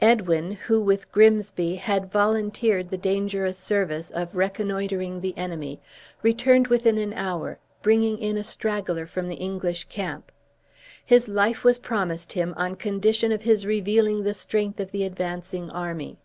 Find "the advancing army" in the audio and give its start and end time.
14.90-16.16